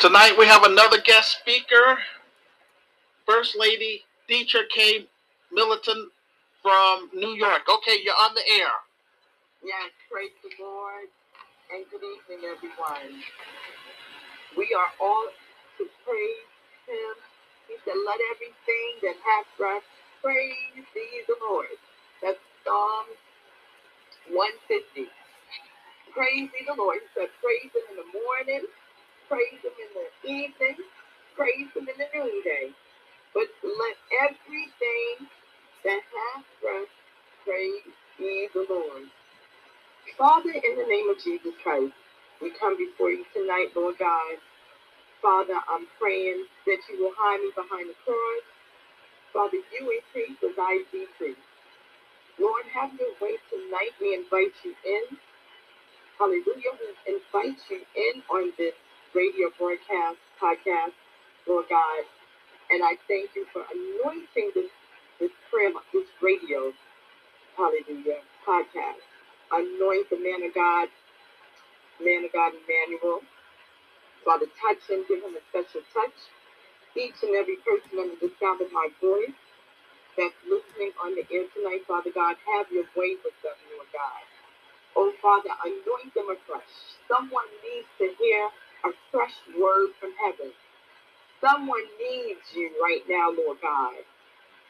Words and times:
Tonight 0.00 0.36
we 0.38 0.46
have 0.46 0.64
another 0.64 1.00
guest 1.00 1.38
speaker, 1.40 1.98
First 3.26 3.56
Lady 3.58 4.02
Dietrich 4.28 4.70
K. 4.70 5.06
Militant 5.52 6.12
from 6.62 7.10
New 7.14 7.34
York. 7.34 7.62
Okay, 7.68 7.98
you're 8.04 8.14
on 8.14 8.34
the 8.34 8.42
air. 8.60 8.72
Yes, 9.64 9.90
praise 10.10 10.30
the 10.42 10.50
Lord, 10.62 11.08
and 11.74 11.84
good 11.90 12.02
evening, 12.04 12.50
everyone. 12.50 13.22
We 14.56 14.74
are 14.78 14.90
all 15.00 15.28
to 15.78 15.84
praise 16.06 16.50
Him. 16.88 17.14
He 17.68 17.76
said, 17.84 17.94
Let 18.06 18.20
everything 18.34 18.92
that 19.02 19.16
hath 19.24 19.46
breath 19.58 19.84
praise 20.22 20.86
thee 20.94 21.22
the 21.28 21.36
Lord. 21.50 21.68
That's 22.22 22.38
Psalm 22.64 23.06
150. 24.30 25.08
Praise 26.14 26.48
thee 26.52 26.66
the 26.66 26.74
Lord. 26.78 26.98
He 27.02 27.08
said, 27.14 27.30
Praise 27.42 27.72
Him 27.74 27.86
in 27.92 27.96
the 28.02 28.10
morning, 28.12 28.64
praise 29.28 29.60
Him 29.62 29.76
in 29.76 29.90
the 29.94 30.08
evening, 30.28 30.76
praise 31.36 31.68
Him 31.76 31.88
in 31.88 31.96
the 31.98 32.08
noonday. 32.14 32.72
But 33.34 33.48
let 33.62 33.96
everything 34.24 35.28
that 35.84 36.00
hath 36.02 36.46
breath 36.62 36.92
praise 37.44 37.92
ye 38.18 38.48
the 38.54 38.66
Lord. 38.68 39.08
Father, 40.18 40.50
in 40.50 40.74
the 40.76 40.86
name 40.88 41.10
of 41.10 41.18
Jesus 41.22 41.54
Christ, 41.62 41.94
we 42.42 42.52
come 42.58 42.76
before 42.78 43.10
you 43.10 43.24
tonight, 43.34 43.68
Lord 43.76 43.96
God. 43.98 44.38
Father, 45.22 45.58
I'm 45.68 45.86
praying 46.00 46.46
that 46.66 46.80
you 46.90 47.04
will 47.04 47.14
hide 47.18 47.40
me 47.40 47.50
behind 47.54 47.90
the 47.90 47.98
cross. 48.04 48.44
Father, 49.32 49.58
you 49.58 49.82
increase 49.90 50.38
as 50.42 50.56
I 50.58 50.84
decrease. 50.92 51.42
Lord, 52.40 52.64
have 52.74 52.90
your 52.98 53.12
way 53.20 53.36
tonight. 53.50 53.94
We 54.00 54.14
invite 54.14 54.54
you 54.64 54.74
in. 54.86 55.18
Hallelujah. 56.18 56.72
We 56.78 57.14
invite 57.14 57.60
you 57.70 57.80
in 57.96 58.22
on 58.30 58.52
this 58.58 58.74
radio 59.14 59.48
broadcast, 59.56 60.18
podcast, 60.40 60.96
Lord 61.46 61.66
God. 61.68 62.04
And 62.70 62.84
I 62.84 63.00
thank 63.08 63.32
you 63.34 63.46
for 63.52 63.64
anointing 63.64 64.52
this, 64.54 64.70
this 65.20 65.32
prayer, 65.50 65.72
this 65.92 66.08
radio, 66.20 66.72
hallelujah, 67.56 68.20
podcast. 68.44 69.00
Anoint 69.52 70.10
the 70.10 70.20
man 70.20 70.44
of 70.44 70.52
God, 70.54 70.88
man 72.04 72.24
of 72.24 72.32
God 72.32 72.52
Emmanuel. 72.52 73.20
Father, 74.24 74.46
touch 74.60 74.82
him, 74.90 75.04
give 75.08 75.24
him 75.24 75.32
a 75.32 75.42
special 75.48 75.80
touch. 75.94 76.18
Each 76.96 77.16
and 77.22 77.32
every 77.36 77.56
person 77.64 77.96
under 77.96 78.18
the 78.20 78.32
sound 78.40 78.60
of 78.60 78.68
my 78.72 78.88
voice 79.00 79.38
that's 80.18 80.36
listening 80.44 80.92
on 81.00 81.14
the 81.14 81.24
air 81.30 81.46
tonight, 81.54 81.86
Father 81.86 82.10
God, 82.12 82.36
have 82.52 82.66
your 82.74 82.84
way 82.98 83.16
with 83.22 83.36
them, 83.40 83.56
Lord 83.72 83.88
God. 83.94 84.24
Oh, 84.98 85.12
Father, 85.22 85.54
anoint 85.62 86.12
them 86.12 86.26
afresh. 86.26 86.74
Someone 87.06 87.46
needs 87.62 87.86
to 88.02 88.10
hear 88.18 88.50
a 88.84 88.90
fresh 89.10 89.34
word 89.58 89.90
from 90.00 90.12
heaven. 90.20 90.52
Someone 91.40 91.86
needs 91.98 92.46
you 92.54 92.70
right 92.82 93.02
now, 93.08 93.30
Lord 93.30 93.58
God. 93.62 94.02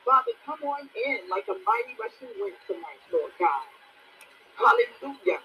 Father, 0.05 0.33
come 0.47 0.61
on 0.65 0.89
in 0.97 1.29
like 1.31 1.45
a 1.49 1.57
mighty 1.65 1.95
rushing 2.01 2.33
wind 2.41 2.57
tonight, 2.67 3.03
Lord 3.13 3.33
God. 3.39 3.67
Hallelujah. 4.57 5.41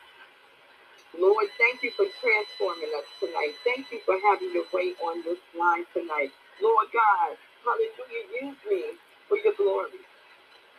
Lord, 1.17 1.47
thank 1.58 1.84
you 1.84 1.91
for 1.95 2.06
transforming 2.22 2.91
us 2.97 3.08
tonight. 3.19 3.53
Thank 3.64 3.91
you 3.91 4.00
for 4.06 4.17
having 4.23 4.52
your 4.53 4.66
way 4.73 4.94
on 5.03 5.23
this 5.23 5.39
line 5.58 5.86
tonight. 5.94 6.31
Lord 6.61 6.88
God, 6.94 7.38
hallelujah, 7.66 8.25
use 8.41 8.58
me 8.69 8.84
for 9.30 9.38
your 9.38 9.53
glory. 9.58 10.02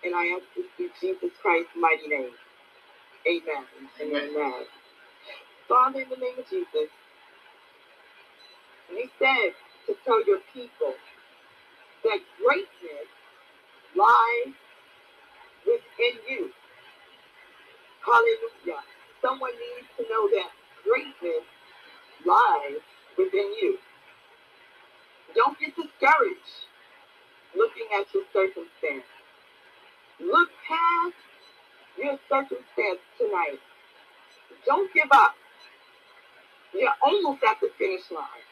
And 0.05 0.15
I 0.15 0.27
ask 0.37 0.45
this 0.57 0.67
in 0.79 0.91
Jesus 1.01 1.31
Christ's 1.43 1.73
mighty 1.77 2.09
name. 2.09 2.35
Amen 3.27 3.65
and 4.01 4.13
amen. 4.13 4.65
Father, 5.69 6.01
in 6.03 6.09
the 6.11 6.17
name 6.17 6.39
of 6.39 6.49
Jesus, 6.51 6.91
and 8.95 9.03
he 9.03 9.11
said 9.19 9.53
to 9.87 9.97
tell 10.05 10.25
your 10.27 10.39
people 10.53 10.95
that 12.05 12.19
greatness 12.39 13.09
lies 13.97 14.55
within 15.67 16.15
you. 16.29 16.51
Hallelujah. 18.05 18.83
Someone 19.21 19.51
needs 19.51 19.89
to 19.97 20.03
know 20.05 20.29
that 20.29 20.51
greatness 20.85 21.45
lies 22.27 22.83
within 23.19 23.53
you. 23.61 23.79
Don't 25.35 25.59
get 25.59 25.75
discouraged 25.75 26.69
looking 27.57 27.87
at 27.99 28.07
your 28.15 28.25
circumstance. 28.33 29.07
Look 30.21 30.51
past 30.69 31.15
your 31.99 32.19
circumstance 32.29 33.01
tonight. 33.19 33.59
Don't 34.67 34.93
give 34.95 35.09
up. 35.11 35.35
You're 36.73 36.95
almost 37.05 37.43
at 37.45 37.59
the 37.61 37.71
finish 37.79 38.11
line. 38.11 38.45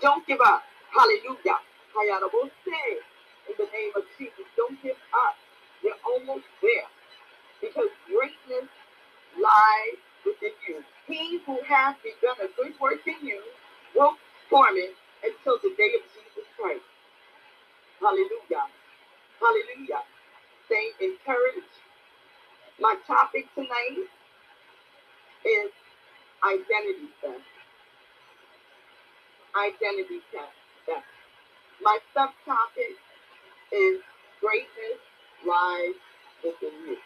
Don't 0.00 0.26
give 0.26 0.40
up. 0.40 0.62
Hallelujah. 0.92 1.58
Say 2.64 2.98
in 3.48 3.54
the 3.58 3.66
name 3.72 3.92
of 3.96 4.04
Jesus. 4.18 4.46
Don't 4.56 4.80
give 4.82 4.96
up. 5.14 5.36
You're 5.82 5.98
almost 6.06 6.46
there. 6.62 6.88
Because 7.60 7.90
greatness 8.06 8.70
lies 9.36 9.98
within 10.26 10.54
you. 10.68 10.84
He 11.08 11.40
who 11.46 11.58
has 11.68 11.96
begun 12.02 12.36
a 12.42 12.48
good 12.56 12.74
work 12.80 13.00
in 13.06 13.26
you 13.26 13.42
will 13.96 14.14
perform 14.50 14.76
it 14.76 14.94
until 15.24 15.58
the 15.62 15.74
day 15.76 15.92
of 15.96 16.02
Jesus 16.14 16.46
Christ. 16.58 16.84
Hallelujah. 18.00 18.66
Hallelujah. 19.40 20.02
Stay 20.66 20.86
encouraged. 21.00 21.74
My 22.80 22.96
topic 23.06 23.46
tonight 23.54 24.08
is 25.46 25.70
identity 26.44 27.08
theft. 27.22 27.44
Identity 29.56 30.20
theft. 30.32 31.06
My 31.82 31.98
subtopic 32.14 32.98
is 33.72 34.00
greatness 34.40 35.00
lies 35.46 35.96
within 36.44 36.74
you. 36.86 36.98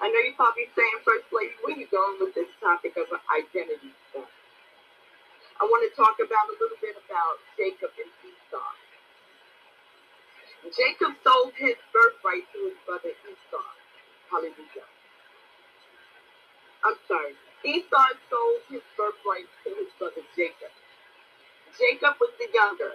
I 0.00 0.08
know 0.08 0.20
you're 0.24 0.34
probably 0.36 0.68
saying, 0.76 0.98
First 1.04 1.28
Lady, 1.32 1.54
where 1.62 1.76
are 1.76 1.80
you 1.80 1.88
going 1.92 2.18
with 2.20 2.34
this 2.34 2.48
topic 2.60 2.96
of 2.96 3.06
identity 3.30 3.92
theft? 4.12 4.32
I 5.60 5.64
want 5.68 5.84
to 5.84 5.92
talk 5.96 6.16
about 6.18 6.46
a 6.50 6.56
little 6.56 6.80
bit 6.80 6.96
about 6.96 7.36
Jacob 7.56 7.92
and 8.00 8.12
Esau. 8.24 8.70
Jacob 10.76 11.12
sold 11.24 11.52
his 11.56 11.76
birthright 11.92 12.48
to 12.52 12.58
his 12.72 12.78
brother 12.86 13.12
Esau. 13.12 13.66
Hallelujah. 14.30 14.88
I'm 16.84 16.96
sorry. 17.08 17.36
Esau 17.64 18.08
sold 18.30 18.60
his 18.70 18.82
birthright 18.96 19.48
to 19.64 19.70
his 19.76 19.88
brother 19.98 20.22
Jacob. 20.36 20.72
Jacob 21.78 22.16
was 22.20 22.32
the 22.38 22.48
younger. 22.54 22.94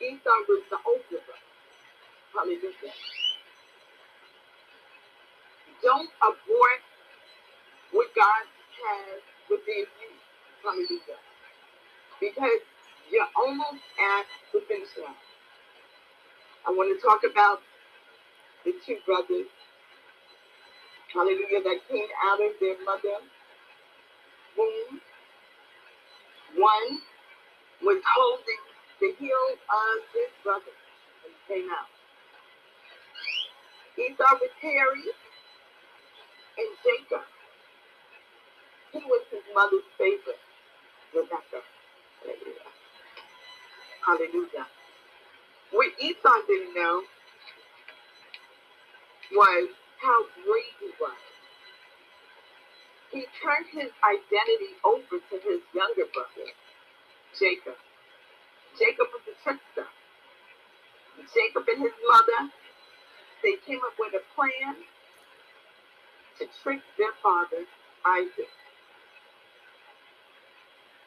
Esau 0.00 0.38
was 0.48 0.62
the 0.70 0.78
older 0.86 1.20
brother. 1.24 1.50
Hallelujah. 2.34 2.94
Don't 5.82 6.10
abort 6.22 6.82
what 7.92 8.08
God 8.14 8.44
has 8.86 9.22
within 9.50 9.86
you. 10.00 10.12
Hallelujah. 10.64 11.20
Because 12.20 12.62
you're 13.10 13.28
almost 13.36 13.84
at 13.98 14.26
the 14.52 14.60
finish 14.68 14.90
line. 14.98 15.16
I 16.66 16.70
want 16.70 16.90
to 16.94 16.98
talk 17.06 17.22
about 17.30 17.60
the 18.64 18.72
two 18.86 18.98
brothers, 19.06 19.48
hallelujah, 21.12 21.62
that 21.64 21.78
came 21.90 22.08
out 22.24 22.40
of 22.40 22.52
their 22.60 22.76
mother 22.84 23.20
womb. 24.56 25.00
One 26.56 27.00
was 27.82 28.02
holding 28.14 28.62
the 29.00 29.12
heel 29.18 29.46
of 29.52 29.98
his 30.12 30.30
brother 30.42 30.74
and 31.24 31.34
came 31.48 31.70
out. 31.70 31.90
Esau 33.98 34.38
was 34.40 34.50
hairy 34.60 35.04
and 36.58 36.70
Jacob. 36.84 37.24
He 38.92 38.98
was 39.06 39.24
his 39.30 39.42
mother's 39.54 39.86
favorite, 39.98 40.40
Rebecca. 41.14 41.62
Hallelujah. 42.22 42.70
Hallelujah. 44.06 44.66
What 45.72 45.88
Esau 46.00 46.38
didn't 46.46 46.74
know 46.74 47.02
was 49.32 49.68
how 50.00 50.24
great 50.44 50.72
he 50.80 50.90
was. 51.00 51.18
He 53.14 53.22
turned 53.38 53.70
his 53.70 53.94
identity 54.02 54.74
over 54.82 55.22
to 55.22 55.36
his 55.38 55.62
younger 55.70 56.10
brother, 56.10 56.50
Jacob. 57.38 57.78
Jacob 58.76 59.06
was 59.14 59.22
a 59.30 59.38
trickster. 59.38 59.86
Jacob 61.30 61.62
and 61.68 61.78
his 61.80 61.94
mother, 62.02 62.50
they 63.44 63.54
came 63.64 63.78
up 63.86 63.94
with 64.02 64.18
a 64.18 64.24
plan 64.34 64.74
to 66.40 66.46
trick 66.60 66.82
their 66.98 67.14
father, 67.22 67.62
Isaac. 68.04 68.50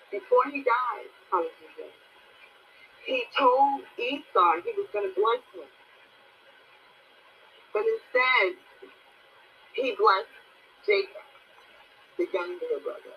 Before 0.09 0.47
he 0.49 0.63
died, 0.63 1.11
he 3.05 3.23
told 3.37 3.81
Esau 3.99 4.63
he 4.63 4.71
was 4.79 4.87
going 4.93 5.11
to 5.11 5.13
bless 5.13 5.43
him. 5.51 5.67
But 7.73 7.83
instead, 7.83 8.55
he 9.75 9.91
blessed 9.99 10.31
Jacob, 10.87 11.26
the 12.17 12.25
younger 12.33 12.79
brother. 12.83 13.15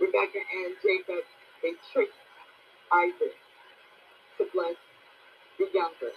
Rebecca 0.00 0.38
and 0.38 0.74
Jacob, 0.82 1.24
they 1.62 1.72
tricked 1.92 2.14
Isaac 2.92 3.36
to 4.38 4.46
bless 4.52 4.76
the 5.58 5.66
younger. 5.72 6.12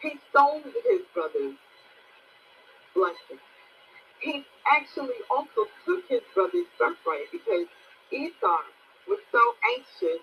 He 0.00 0.18
stole 0.30 0.62
his 0.64 1.02
brother's 1.14 1.56
blessing. 2.94 3.40
He 4.20 4.44
actually 4.66 5.20
also 5.30 5.68
took 5.84 6.04
his 6.08 6.22
brother's 6.34 6.66
birthright 6.78 7.30
because 7.30 7.66
Esau 8.10 8.62
was 9.08 9.20
so 9.30 9.40
anxious 9.76 10.22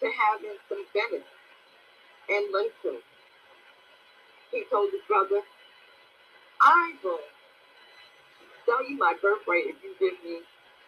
to 0.00 0.06
have 0.06 0.40
him 0.40 0.56
some 0.68 0.84
Bennett 0.94 1.26
and 2.28 2.44
lentils. 2.52 3.02
He 4.50 4.64
told 4.70 4.90
his 4.92 5.02
brother, 5.08 5.42
I 6.60 6.94
will 7.04 7.20
sell 8.66 8.88
you 8.88 8.98
my 8.98 9.14
birthright 9.20 9.64
if 9.66 9.76
you 9.82 9.94
give 9.98 10.18
me 10.24 10.40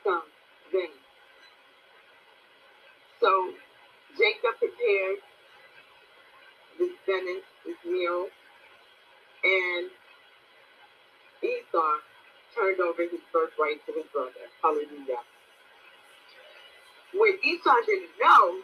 some 0.04 0.22
Bennett. 0.72 0.90
So 3.20 3.52
Jacob 4.18 4.58
prepared 4.58 5.18
this 6.78 6.90
venison, 7.06 7.42
this 7.64 7.76
meal, 7.84 8.26
and 9.44 9.90
Esau 11.42 11.94
turned 12.54 12.80
over 12.80 13.02
his 13.02 13.20
birthright 13.32 13.84
to 13.86 13.92
his 13.92 14.06
brother. 14.12 14.48
Hallelujah. 14.62 15.22
What 17.14 17.34
Esau 17.44 17.74
didn't 17.86 18.10
know 18.20 18.58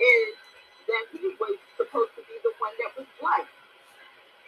is 0.00 0.34
that 0.88 1.04
he 1.12 1.28
was 1.38 1.56
supposed 1.76 2.10
to 2.16 2.22
be 2.26 2.36
the 2.42 2.52
one 2.58 2.72
that 2.78 2.96
was 2.96 3.06
blessed. 3.20 3.52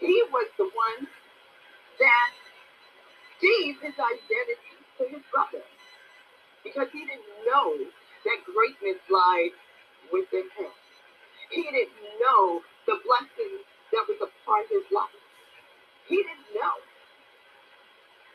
He 0.00 0.24
was 0.32 0.48
the 0.58 0.64
one 0.64 1.06
that 2.02 2.30
gave 3.38 3.78
his 3.78 3.94
identity 3.94 4.74
to 4.98 5.02
his 5.06 5.22
brother 5.30 5.62
because 6.66 6.88
he 6.92 7.06
didn't 7.06 7.30
know 7.46 7.78
that 8.26 8.38
greatness 8.42 8.98
lied 9.10 9.54
within 10.10 10.50
him. 10.58 10.72
He 11.50 11.62
didn't 11.62 11.94
know 12.18 12.62
the 12.86 12.98
blessing 13.06 13.62
that 13.92 14.04
was 14.10 14.18
upon 14.18 14.66
his 14.70 14.82
life. 14.90 15.14
He 16.08 16.16
didn't 16.16 16.50
know. 16.54 16.76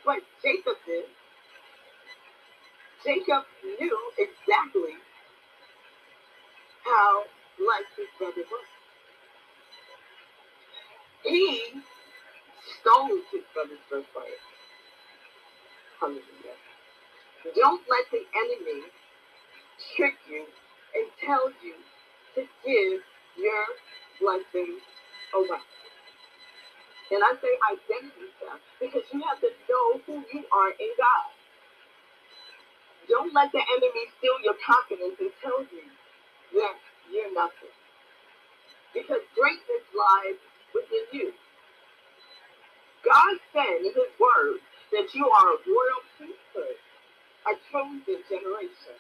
But 0.06 0.24
Jacob 0.42 0.80
did. 0.86 1.12
Jacob 3.04 3.44
knew 3.80 4.00
exactly 4.18 4.96
how 6.84 7.24
blessed 7.60 7.96
his 7.98 8.12
brother 8.18 8.48
was. 8.48 8.68
He 11.24 11.84
stole 12.88 13.20
his 13.32 13.44
brother's 13.54 13.84
birthright. 13.92 14.40
Hallelujah. 16.00 16.56
Don't 17.56 17.82
let 17.92 18.06
the 18.12 18.24
enemy 18.24 18.88
trick 19.96 20.16
you 20.32 20.48
and 20.96 21.06
tell 21.20 21.52
you 21.60 21.76
to 22.36 22.42
give 22.64 23.02
your 23.36 23.66
blessings 24.24 24.80
away. 25.36 25.64
And 27.12 27.24
I 27.24 27.36
say 27.40 27.52
identity 27.72 28.32
theft 28.40 28.64
because 28.80 29.04
you 29.12 29.20
have 29.28 29.40
to 29.44 29.52
know 29.68 29.88
who 30.08 30.24
you 30.32 30.44
are 30.52 30.72
in 30.72 30.92
God. 30.96 31.28
Don't 33.10 33.34
let 33.34 33.52
the 33.52 33.64
enemy 33.64 34.04
steal 34.20 34.36
your 34.44 34.56
confidence 34.64 35.16
and 35.20 35.32
tell 35.44 35.60
you 35.72 35.88
that 36.60 36.76
you're 37.12 37.34
nothing. 37.34 37.72
Because 38.94 39.24
greatness 39.36 39.84
lies 39.96 40.40
within 40.76 41.08
you. 41.12 41.32
God 43.06 43.36
said 43.54 43.80
in 43.86 43.94
his 43.94 44.12
word 44.20 44.60
that 44.94 45.08
you 45.14 45.26
are 45.30 45.50
a 45.56 45.60
royal 45.68 46.02
priesthood, 46.18 46.78
a 47.48 47.54
chosen 47.72 48.20
generation. 48.30 48.98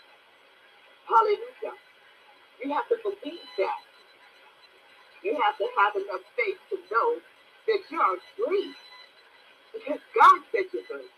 Hallelujah. 1.07 1.75
You 2.63 2.73
have 2.73 2.87
to 2.89 2.97
believe 3.03 3.47
that. 3.59 3.81
You 5.23 5.33
have 5.41 5.57
to 5.57 5.67
have 5.77 5.95
enough 5.97 6.25
faith 6.37 6.59
to 6.71 6.77
know 6.91 7.09
that 7.67 7.81
you 7.91 7.99
are 8.01 8.17
free 8.37 8.73
because 9.73 10.01
God 10.15 10.39
said 10.51 10.69
you're 10.73 10.85
free. 10.87 11.09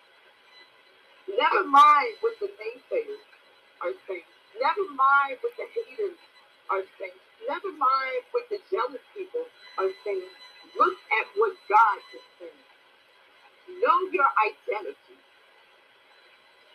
Never 1.29 1.63
mind 1.67 2.13
what 2.21 2.35
the 2.41 2.49
naysayers 2.59 3.23
are 3.83 3.95
saying. 4.07 4.27
Never 4.59 4.85
mind 4.95 5.37
what 5.41 5.53
the 5.57 5.67
haters 5.71 6.19
are 6.71 6.83
saying. 6.99 7.19
Never 7.47 7.71
mind 7.75 8.21
what 8.31 8.45
the 8.49 8.59
jealous 8.71 9.03
people 9.15 9.45
are 9.79 9.91
saying. 10.05 10.29
Look 10.79 10.97
at 11.15 11.27
what 11.37 11.53
God 11.69 11.99
is 12.15 12.25
saying. 12.39 12.68
Know 13.69 13.99
your 14.11 14.29
identity. 14.41 15.17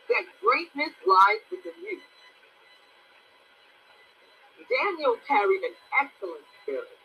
That 0.09 0.27
greatness 0.43 0.95
lies 1.07 1.43
within 1.51 1.79
you. 1.83 1.99
Daniel 4.69 5.17
carried 5.29 5.63
an 5.65 5.77
excellent 6.03 6.45
spirit. 6.63 6.99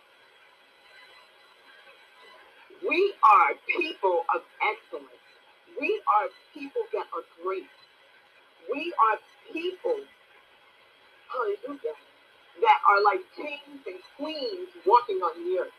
We 2.87 3.13
are 3.23 3.55
people 3.77 4.23
of 4.35 4.41
excellence. 4.61 5.23
We 5.79 6.01
are 6.19 6.29
people 6.53 6.83
that 6.93 7.07
are 7.15 7.25
great. 7.43 7.69
We 8.71 8.93
are 8.93 9.17
people, 9.53 9.97
hallelujah, 11.31 11.97
that 12.61 12.79
are 12.89 13.01
like 13.03 13.23
kings 13.35 13.83
and 13.87 13.99
queens 14.17 14.69
walking 14.85 15.17
on 15.23 15.33
the 15.43 15.61
earth. 15.61 15.77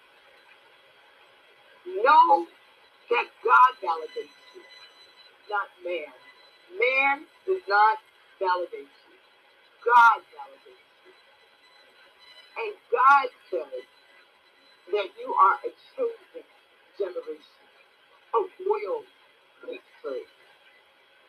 Know 2.05 2.47
that 3.11 3.27
God 3.45 3.73
validates 3.83 4.39
you, 4.55 4.63
not 5.51 5.69
man. 5.85 6.13
Man 6.79 7.27
does 7.47 7.63
not 7.69 7.99
validate 8.41 8.91
you. 8.91 9.17
God 9.85 10.21
validates 10.35 10.91
you. 11.07 11.15
And 12.59 12.75
God 12.93 13.27
says 13.51 13.85
that 14.93 15.09
you 15.19 15.31
are 15.35 15.57
a 15.67 15.71
chosen 15.97 16.45
generation, 16.99 17.65
a 18.35 18.41
royal 18.67 19.05
priesthood. 19.63 20.29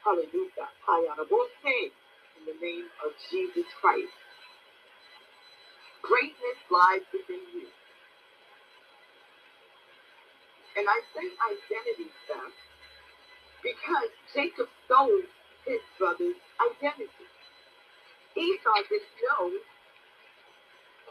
Hallelujah. 0.05 0.69
Hayarabose, 0.87 1.91
In 2.39 2.43
the 2.47 2.57
name 2.61 2.87
of 3.05 3.11
Jesus 3.31 3.65
Christ. 3.81 4.13
Greatness 6.03 6.59
lies 6.71 7.05
within 7.13 7.41
you. 7.53 7.67
And 10.77 10.87
I 10.87 10.99
say 11.13 11.27
identity 11.27 12.09
theft 12.27 12.55
because 13.63 14.09
Jacob 14.33 14.69
stole 14.85 15.21
his 15.65 15.81
brother's 15.99 16.39
identity. 16.59 17.27
Esau 18.35 18.79
didn't 18.89 19.17
know 19.21 19.51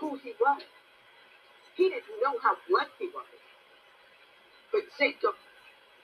who 0.00 0.16
he 0.24 0.32
was. 0.40 0.62
He 1.76 1.88
didn't 1.90 2.18
know 2.22 2.36
how 2.42 2.56
blessed 2.68 2.96
he 2.98 3.08
was. 3.12 3.28
But 4.72 4.82
Jacob 4.98 5.36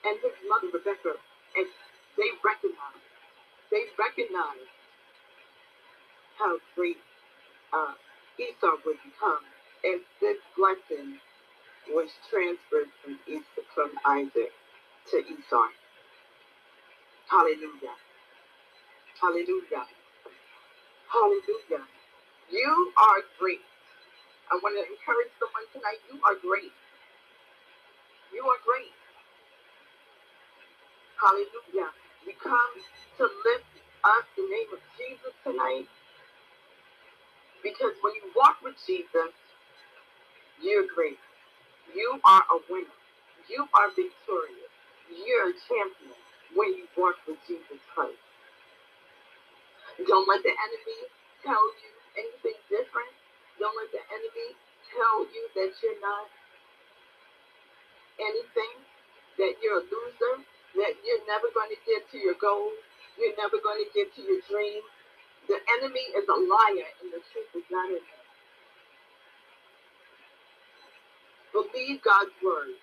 and 0.05 0.17
his 0.21 0.37
mother 0.47 0.69
Rebecca, 0.71 1.17
and 1.57 1.67
they 2.17 2.29
recognized, 2.45 3.09
they 3.71 3.83
recognized 3.97 4.71
how 6.37 6.57
great 6.75 6.97
uh, 7.73 7.93
Esau 8.37 8.77
would 8.85 8.97
become 9.03 9.43
if 9.83 10.01
this 10.21 10.37
blessing 10.55 11.19
was 11.93 12.09
transferred 12.29 12.89
from 13.03 13.19
from 13.75 13.91
Isaac 14.05 14.51
to 15.11 15.17
Esau. 15.19 15.67
Hallelujah. 17.29 17.97
Hallelujah. 19.21 19.85
Hallelujah. 21.11 21.85
You 22.51 22.93
are 22.97 23.21
great. 23.39 23.61
I 24.51 24.59
want 24.63 24.75
to 24.77 24.83
encourage 24.85 25.31
someone 25.39 25.67
tonight. 25.73 26.01
You 26.11 26.19
are 26.25 26.35
great. 26.41 26.73
You 28.33 28.43
are 28.45 28.61
great. 28.65 28.93
Hallelujah. 31.19 31.91
We 32.25 32.33
come 32.43 32.73
to 33.19 33.23
lift 33.25 33.71
up 34.05 34.25
the 34.37 34.43
name 34.43 34.69
of 34.73 34.81
Jesus 34.97 35.33
tonight 35.43 35.87
because 37.63 37.93
when 38.01 38.13
you 38.15 38.31
walk 38.35 38.57
with 38.63 38.75
Jesus, 38.87 39.33
you're 40.61 40.87
great. 40.93 41.19
You 41.95 42.19
are 42.25 42.43
a 42.51 42.57
winner. 42.71 42.97
You 43.49 43.67
are 43.75 43.89
victorious. 43.95 44.71
You're 45.11 45.51
a 45.51 45.57
champion 45.69 46.17
when 46.55 46.73
you 46.75 46.85
walk 46.97 47.15
with 47.27 47.39
Jesus 47.47 47.81
Christ. 47.95 48.19
Don't 50.07 50.27
let 50.27 50.43
the 50.43 50.51
enemy 50.53 50.99
tell 51.45 51.65
you 51.83 51.91
anything 52.17 52.57
different. 52.69 53.13
Don't 53.59 53.75
let 53.77 53.91
the 53.93 54.03
enemy 54.11 54.49
tell 54.93 55.23
you 55.29 55.43
that 55.55 55.71
you're 55.83 56.01
not 56.01 56.27
anything, 58.21 58.75
that 59.39 59.53
you're 59.63 59.81
a 59.81 59.85
loser, 59.87 60.35
that 60.77 60.93
you're 61.05 61.25
never 61.29 61.49
going 61.53 61.71
to 61.73 61.79
get 61.87 62.05
to 62.11 62.17
your 62.19 62.37
goal, 62.41 62.71
you're 63.17 63.37
never 63.37 63.57
going 63.61 63.81
to 63.81 63.89
get 63.93 64.11
to 64.17 64.21
your 64.21 64.41
dream. 64.49 64.81
The 65.49 65.59
enemy 65.79 66.05
is 66.17 66.25
a 66.29 66.37
liar 66.39 66.89
and 67.03 67.09
the 67.13 67.21
truth 67.33 67.51
is 67.55 67.67
not 67.71 67.89
in 67.89 68.01
him. 68.01 68.16
Believe 71.57 72.05
God's 72.05 72.37
word. 72.45 72.77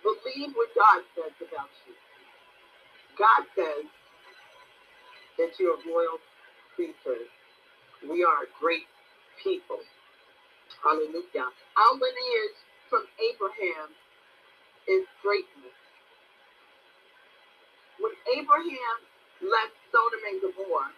Believe 0.00 0.56
what 0.56 0.72
God 0.72 1.04
says 1.12 1.36
about 1.44 1.68
you. 1.84 1.92
God 3.20 3.44
says 3.52 3.84
that 5.36 5.52
you're 5.60 5.76
a 5.76 5.82
royal 5.84 6.16
priesthood. 6.74 7.28
We 8.08 8.24
are 8.24 8.48
a 8.48 8.50
great 8.56 8.88
people. 9.44 9.84
Hallelujah. 10.80 11.52
Our 11.76 11.94
lineage 12.00 12.58
from 12.88 13.04
Abraham 13.20 13.92
is 14.88 15.04
greatness. 15.20 15.76
When 18.00 18.16
Abraham 18.40 18.96
left 19.44 19.76
Sodom 19.92 20.22
and 20.32 20.40
Gomorrah, 20.40 20.96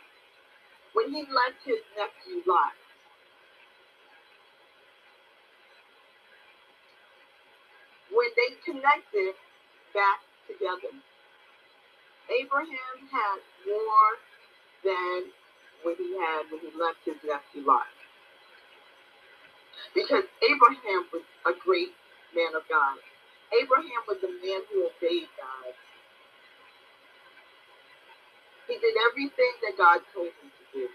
when 0.95 1.11
he 1.11 1.27
left 1.27 1.59
his 1.67 1.83
nephew 1.99 2.47
Lot, 2.47 2.79
when 8.15 8.31
they 8.39 8.55
connected 8.63 9.35
back 9.93 10.23
together, 10.47 10.95
Abraham 12.31 12.97
had 13.11 13.39
more 13.67 14.13
than 14.87 15.35
what 15.83 15.99
he 15.99 16.17
had 16.17 16.49
when 16.49 16.63
he 16.63 16.71
left 16.79 17.03
his 17.05 17.19
nephew 17.27 17.67
Lot. 17.67 17.91
Because 19.95 20.25
Abraham 20.43 21.07
was 21.13 21.27
a 21.47 21.53
great 21.59 21.93
man 22.35 22.55
of 22.57 22.65
God. 22.71 22.99
Abraham 23.53 24.03
was 24.09 24.19
a 24.25 24.33
man 24.43 24.63
who 24.73 24.89
obeyed 24.89 25.31
God. 25.37 25.75
He 28.67 28.81
did 28.81 28.97
everything 29.11 29.55
that 29.63 29.77
God 29.77 30.01
told 30.15 30.33
him 30.41 30.49
to 30.51 30.65
do. 30.73 30.89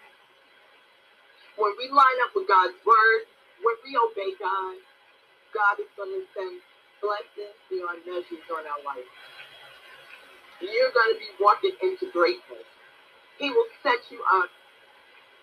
When 1.55 1.73
we 1.77 1.91
line 1.91 2.19
up 2.25 2.33
with 2.33 2.47
God's 2.47 2.75
word, 2.83 3.21
when 3.61 3.77
we 3.85 3.93
obey 3.95 4.33
God, 4.39 4.79
God 5.53 5.75
is 5.79 5.91
going 5.95 6.11
to 6.15 6.23
send 6.33 6.59
blessings 7.01 7.57
beyond 7.69 8.03
measures 8.05 8.45
on 8.51 8.63
our 8.67 8.81
life. 8.85 9.09
You're 10.61 10.91
going 10.91 11.13
to 11.15 11.19
be 11.19 11.31
walking 11.39 11.75
into 11.81 12.11
greatness. 12.11 12.67
He 13.39 13.49
will 13.49 13.69
set 13.83 13.99
you 14.11 14.19
up 14.33 14.49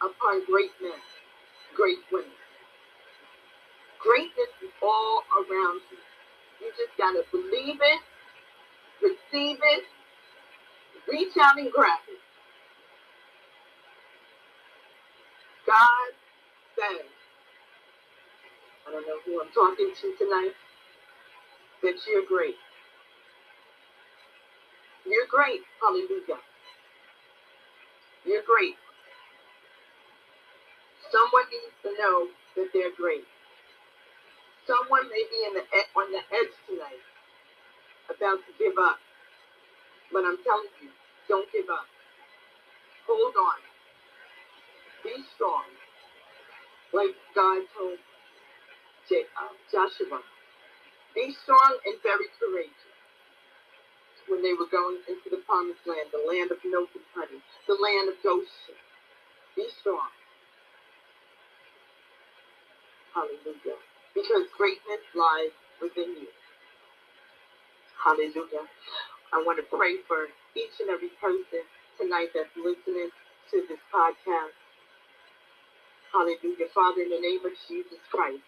upon 0.03 0.45
great 0.47 0.73
men, 0.83 1.01
great 1.75 2.01
women. 2.13 2.37
Greatness 4.01 4.53
is 4.63 4.73
all 4.83 5.23
around 5.41 5.81
you. 5.91 5.99
You 6.61 6.73
just 6.77 6.97
got 6.99 7.13
to 7.13 7.25
believe 7.33 7.81
it, 7.81 8.01
receive 9.03 9.59
it, 9.61 9.85
reach 11.09 11.33
out 11.41 11.59
and 11.59 11.73
grab 11.73 12.01
it. 12.09 12.21
God 15.67 16.11
says, 16.77 17.09
I 18.87 18.93
don't 18.93 19.07
know 19.07 19.19
who 19.25 19.41
I'm 19.43 19.51
talking 19.53 19.93
to 19.95 20.07
tonight, 20.19 20.55
that 21.83 21.97
you're 22.09 22.27
great. 22.27 22.57
You're 25.07 25.27
great. 25.31 25.61
Hallelujah. 25.81 26.41
You're 28.25 28.43
great. 28.43 28.75
Someone 31.13 31.47
needs 31.51 31.77
to 31.83 31.91
know 32.03 32.29
that 32.57 32.69
they're 32.73 32.95
great. 32.97 33.25
Someone 34.67 35.09
may 35.09 35.25
be 35.31 35.39
in 35.47 35.55
the 35.55 35.63
on 35.95 36.11
the 36.11 36.19
edge 36.35 36.55
tonight, 36.67 37.03
about 38.11 38.43
to 38.43 38.53
give 38.59 38.75
up. 38.79 38.99
But 40.13 40.25
I'm 40.27 40.39
telling 40.43 40.75
you, 40.83 40.91
don't 41.29 41.47
give 41.53 41.71
up. 41.71 41.87
Hold 43.07 43.35
on. 43.37 43.59
Be 45.05 45.15
strong. 45.35 45.65
Like 46.93 47.15
God 47.35 47.63
told 47.77 47.99
uh, 49.13 49.55
Joshua. 49.71 50.21
Be 51.17 51.33
strong 51.33 51.81
and 51.89 51.97
very 52.05 52.29
courageous 52.37 52.93
when 54.29 54.43
they 54.45 54.53
were 54.53 54.69
going 54.69 55.01
into 55.09 55.33
the 55.33 55.41
promised 55.49 55.81
land, 55.89 56.13
the 56.13 56.21
land 56.29 56.53
of 56.53 56.61
milk 56.61 56.93
and 56.93 57.09
honey, 57.17 57.41
the 57.67 57.79
land 57.81 58.13
of 58.13 58.21
Goshen. 58.23 58.77
Be 59.57 59.65
strong. 59.81 60.13
Hallelujah. 63.15 63.81
Because 64.13 64.45
greatness 64.59 65.01
lies 65.17 65.57
within 65.81 66.13
you. 66.21 66.29
Hallelujah. 67.97 68.69
I 69.33 69.43
want 69.43 69.59
to 69.59 69.67
pray 69.67 70.05
for 70.07 70.29
each 70.55 70.77
and 70.81 70.91
every 70.91 71.11
person 71.21 71.65
tonight 71.99 72.31
that's 72.37 72.53
listening 72.61 73.11
to 73.51 73.57
this 73.69 73.81
podcast. 73.89 74.55
Hallelujah. 76.13 76.69
Father, 76.75 77.03
in 77.03 77.11
the 77.11 77.21
name 77.21 77.41
of 77.45 77.53
Jesus 77.69 78.01
Christ. 78.13 78.45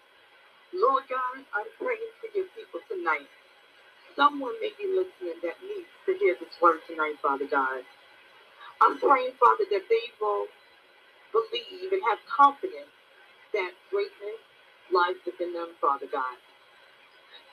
Lord 0.74 1.04
God, 1.08 1.44
I'm 1.54 1.70
praying 1.78 2.12
for 2.20 2.28
your 2.36 2.46
people 2.56 2.80
tonight 2.88 3.28
someone 4.16 4.54
may 4.60 4.72
be 4.78 4.86
listening 4.88 5.40
that 5.42 5.58
needs 5.64 5.90
to 6.06 6.12
hear 6.20 6.36
this 6.40 6.52
word 6.62 6.80
tonight, 6.88 7.16
Father 7.22 7.48
God. 7.50 7.82
I'm 8.82 8.98
praying, 8.98 9.32
Father, 9.40 9.66
that 9.70 9.86
they 9.90 10.06
will 10.20 10.46
believe 11.32 11.92
and 11.92 12.02
have 12.10 12.20
confidence 12.28 12.92
that 13.54 13.72
greatness 13.90 14.40
lies 14.92 15.18
within 15.26 15.54
them, 15.54 15.74
Father 15.80 16.06
God. 16.10 16.36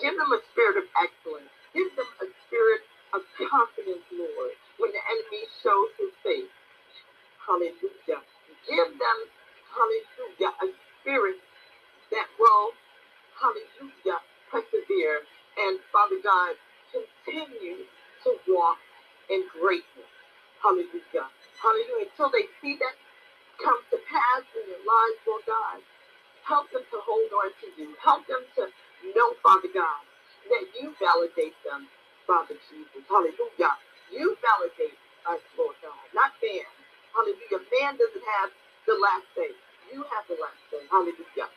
Give 0.01 0.15
them 0.17 0.31
a 0.33 0.41
spirit 0.53 0.77
of 0.81 0.87
excellence. 0.99 1.51
Give 1.73 1.89
them 1.95 2.09
a 2.23 2.27
spirit 2.47 2.83
of 3.13 3.21
confidence, 3.37 4.05
Lord, 4.13 4.55
when 4.79 4.91
the 4.91 5.03
enemy 5.03 5.43
shows 5.63 5.91
his 5.99 6.13
face. 6.23 6.51
Hallelujah. 7.45 8.21
Give 8.69 8.89
them, 8.97 9.19
hallelujah, 9.73 10.53
a 10.63 10.67
spirit 11.01 11.39
that 12.11 12.27
will, 12.39 12.64
hallelujah, 13.45 14.19
persevere 14.51 15.21
and 15.57 15.79
Father 15.93 16.19
God, 16.23 16.55
continue 16.91 17.85
to 18.25 18.29
walk 18.49 18.79
in 19.29 19.45
greatness. 19.53 20.11
Hallelujah. 20.63 21.29
Hallelujah. 21.61 22.09
Until 22.09 22.31
they 22.31 22.47
see 22.61 22.77
that 22.81 22.95
come 23.61 23.79
to 23.91 23.97
pass 24.09 24.43
in 24.57 24.63
their 24.69 24.83
lives, 24.85 25.19
Lord 25.27 25.45
God. 25.45 25.79
Help 26.45 26.69
them 26.71 26.83
to 26.91 26.99
hold 27.03 27.29
on 27.33 27.49
to 27.61 27.67
you. 27.79 27.95
Help 28.01 28.27
them 28.27 28.43
to 28.57 28.63
know, 29.15 29.29
Father 29.43 29.71
God, 29.73 30.03
that 30.49 30.65
you 30.77 30.93
validate 30.99 31.57
them, 31.65 31.87
Father 32.27 32.55
Jesus. 32.69 33.03
Hallelujah. 33.09 33.73
You 34.13 34.37
validate 34.43 34.99
us, 35.25 35.41
Lord 35.57 35.77
God, 35.81 36.05
not 36.13 36.35
man. 36.43 36.69
Hallelujah. 37.15 37.61
Man 37.81 37.93
doesn't 37.97 38.27
have 38.39 38.49
the 38.87 38.95
last 39.01 39.27
say. 39.35 39.51
You 39.93 40.03
have 40.13 40.25
the 40.29 40.37
last 40.41 40.61
say. 40.69 40.83
Hallelujah. 40.91 41.49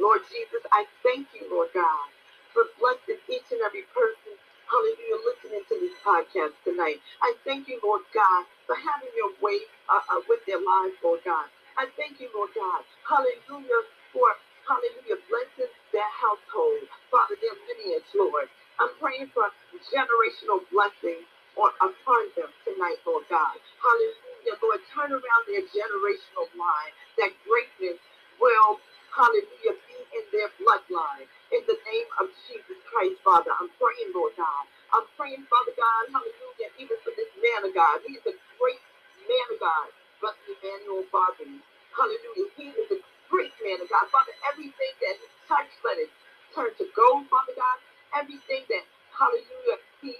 Lord 0.00 0.24
Jesus, 0.32 0.64
I 0.72 0.88
thank 1.04 1.28
you, 1.36 1.46
Lord 1.52 1.70
God, 1.76 2.08
for 2.56 2.64
blessing 2.80 3.20
each 3.28 3.48
and 3.52 3.60
every 3.62 3.84
person, 3.92 4.34
hallelujah, 4.66 5.20
listening 5.28 5.64
to 5.68 5.76
this 5.76 5.96
podcast 6.00 6.56
tonight. 6.64 7.04
I 7.22 7.36
thank 7.44 7.68
you, 7.68 7.78
Lord 7.84 8.02
God, 8.16 8.48
for 8.66 8.76
having 8.80 9.12
your 9.14 9.36
way 9.44 9.60
uh, 9.92 10.00
uh, 10.16 10.22
with 10.32 10.40
their 10.48 10.60
lives, 10.60 10.96
Lord 11.04 11.20
God. 11.28 11.46
I 11.76 11.92
thank 12.00 12.20
you, 12.24 12.32
Lord 12.32 12.50
God, 12.56 12.82
hallelujah, 13.04 13.82
for, 14.16 14.28
hallelujah, 14.64 15.20
blessing 15.28 15.70
their 15.92 16.12
household, 16.16 16.88
Father, 17.12 17.36
their 17.44 17.56
lineage, 17.68 18.08
Lord. 18.16 18.48
I'm 18.80 18.92
praying 18.98 19.30
for 19.36 19.52
generational 19.92 20.64
blessings 20.72 21.28
on, 21.60 21.70
upon 21.84 22.24
them 22.36 22.50
tonight, 22.64 23.00
Lord 23.04 23.28
God. 23.28 23.56
Hallelujah, 23.84 24.56
Lord. 24.64 24.80
Turn 24.96 25.12
around 25.12 25.44
their 25.46 25.64
generational 25.68 26.48
line, 26.56 26.92
that 27.20 27.32
greatness 27.44 28.00
will, 28.40 28.80
hallelujah, 29.14 29.76
be 29.86 29.98
in 30.16 30.24
their 30.32 30.50
bloodline 30.62 31.26
in 31.52 31.62
the 31.68 31.78
name 31.86 32.08
of 32.22 32.30
Jesus 32.48 32.78
Christ, 32.88 33.18
Father. 33.24 33.52
I'm 33.58 33.70
praying, 33.78 34.12
Lord 34.14 34.34
God. 34.38 34.64
I'm 34.94 35.06
praying, 35.18 35.44
Father 35.50 35.74
God, 35.76 36.04
hallelujah, 36.14 36.70
even 36.80 36.98
for 37.04 37.12
this 37.18 37.30
man 37.42 37.68
of 37.68 37.72
God. 37.74 38.00
He 38.06 38.16
is 38.18 38.26
a 38.26 38.36
great 38.58 38.82
man 39.26 39.46
of 39.54 39.58
God, 39.60 39.88
Brother 40.22 40.40
Emmanuel 40.48 41.04
Father. 41.12 41.46
Hallelujah. 41.94 42.48
He 42.56 42.66
is 42.74 42.88
a 42.94 43.00
great 43.30 43.54
man 43.62 43.80
of 43.82 43.88
God. 43.90 44.06
Father, 44.12 44.34
everything 44.50 44.94
that 45.02 45.16
he 45.20 45.28
touched, 45.48 45.78
let 45.84 45.98
it 46.00 46.10
turn 46.54 46.72
to 46.78 46.86
gold, 46.96 47.28
Father 47.30 47.54
God. 47.56 47.78
Everything 48.16 48.64
that, 48.70 48.84
hallelujah, 49.14 49.78
he 50.02 50.16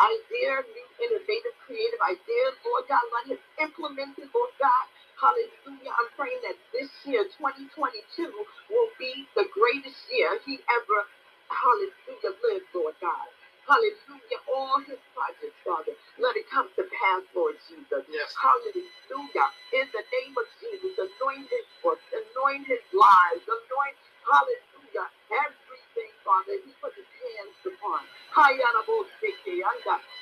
idea, 0.00 0.52
new 0.64 0.88
innovative, 1.04 1.54
creative 1.66 2.00
ideas, 2.02 2.54
Lord 2.64 2.86
God, 2.88 3.04
let 3.12 3.24
him 3.36 3.40
implement 3.60 4.16
it, 4.18 4.30
Lord 4.32 4.54
God. 4.58 4.86
Hallelujah. 5.22 5.94
I'm 5.94 6.10
praying 6.18 6.42
that 6.50 6.58
this 6.74 6.90
year, 7.06 7.24
2022, 7.38 8.26
will 8.26 8.90
be 8.98 9.28
the 9.38 9.46
greatest 9.54 10.00
year 10.10 10.38
he 10.46 10.58
ever, 10.66 11.00
hallelujah, 11.48 12.34
lived, 12.42 12.70
Lord 12.74 12.96
God. 13.00 13.28
Hallelujah. 13.70 14.40
All 14.50 14.82
his 14.84 14.98
projects, 15.14 15.56
Father, 15.64 15.94
let 16.18 16.36
it 16.36 16.50
come 16.50 16.68
to 16.76 16.84
pass, 16.90 17.22
Lord 17.38 17.56
Jesus. 17.70 18.04
Yes. 18.10 18.34
Hallelujah. 18.36 19.48
In 19.72 19.86
the 19.94 20.04
name 20.04 20.34
of 20.36 20.46
Jesus, 20.60 20.98
anoint 20.98 21.48
his 21.48 21.66
books, 21.80 22.04
anoint 22.12 22.66
his 22.68 22.82
lives, 22.92 23.44
anoint, 23.46 23.96
hallelujah, 24.26 25.08
everything, 25.32 26.12
Father, 26.26 26.58
he 26.66 26.72
put 26.82 26.92
his 26.98 27.08
hands 27.08 27.56
upon. 27.64 28.02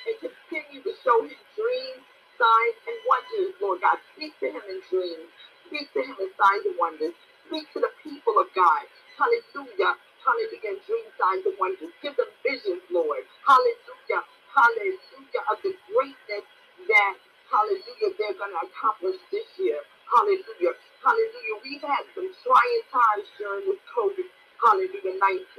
And 0.07 0.17
continue 0.21 0.83
to 0.85 0.93
show 1.05 1.23
him 1.23 1.39
dreams, 1.57 2.05
signs, 2.39 2.79
and 2.89 2.99
wonders, 3.09 3.55
Lord 3.63 3.81
God. 3.83 3.99
Speak 4.17 4.35
to 4.41 4.49
him 4.51 4.63
in 4.69 4.80
dreams. 4.91 5.31
Speak 5.71 5.89
to 5.95 6.03
him 6.03 6.19
signs 6.37 6.65
and 6.67 6.77
wonders. 6.79 7.15
Speak 7.49 7.67
to 7.75 7.81
the 7.81 7.93
people 8.05 8.37
of 8.43 8.51
God. 8.55 8.85
Hallelujah. 9.17 9.97
Hallelujah. 10.23 10.75
Dream 10.87 11.09
signs 11.17 11.45
and 11.47 11.57
wonders. 11.59 11.93
Give 12.03 12.15
them 12.19 12.31
visions, 12.45 12.85
Lord. 12.93 13.25
Hallelujah. 13.47 14.23
Hallelujah. 14.53 15.43
Of 15.51 15.59
the 15.65 15.75
greatness 15.91 16.47
that, 16.89 17.15
hallelujah, 17.51 18.11
they're 18.19 18.39
going 18.39 18.55
to 18.55 18.63
accomplish 18.69 19.19
this 19.33 19.49
year. 19.59 19.81
Hallelujah. 20.11 20.75
Hallelujah. 21.03 21.57
We've 21.65 21.85
had 21.87 22.05
some 22.15 22.31
trying 22.45 22.85
times 22.93 23.27
during 23.39 23.65
this 23.71 23.83
COVID, 23.95 24.29
hallelujah, 24.63 25.17
19. 25.19 25.50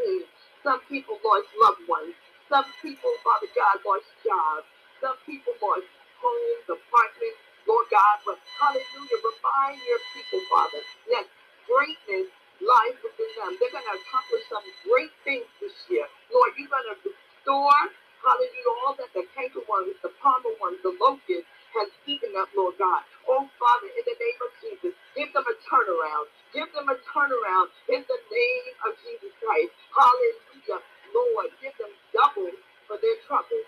But 8.26 8.40
hallelujah, 8.60 9.20
remind 9.22 9.80
your 9.88 10.02
people, 10.14 10.42
Father, 10.52 10.82
that 11.16 11.26
greatness 11.68 12.30
lies 12.62 12.98
within 13.02 13.32
them. 13.40 13.52
They're 13.60 13.74
going 13.74 13.88
to 13.88 13.98
accomplish 13.98 14.44
some 14.52 14.66
great 14.88 15.14
things 15.26 15.48
this 15.62 15.76
year. 15.90 16.06
Lord, 16.34 16.54
you're 16.58 16.72
going 16.72 16.90
to 16.94 16.98
restore, 17.02 17.82
hallelujah, 18.22 18.74
all 18.86 18.94
that 19.00 19.12
the 19.16 19.26
cankerworms, 19.34 19.98
the 20.06 20.14
palmerworms, 20.22 20.80
the 20.86 20.94
locusts 21.02 21.50
has 21.74 21.90
eaten 22.06 22.36
up, 22.38 22.50
Lord 22.54 22.76
God. 22.78 23.04
Oh, 23.30 23.48
Father, 23.58 23.90
in 23.94 24.04
the 24.06 24.18
name 24.20 24.40
of 24.44 24.52
Jesus, 24.62 24.94
give 25.18 25.32
them 25.34 25.46
a 25.48 25.56
turnaround. 25.66 26.28
Give 26.54 26.70
them 26.76 26.88
a 26.92 26.98
turnaround 27.10 27.68
in 27.90 28.02
the 28.06 28.20
name 28.30 28.76
of 28.86 28.92
Jesus 29.02 29.34
Christ. 29.40 29.72
Hallelujah. 29.96 30.82
Lord, 31.16 31.50
give 31.64 31.74
them 31.80 31.94
double 32.14 32.52
for 32.88 32.98
their 33.02 33.18
trouble. 33.26 33.64